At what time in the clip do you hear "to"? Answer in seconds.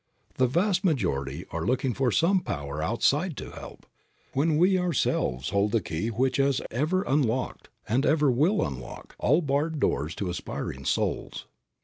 3.37-3.51, 10.15-10.31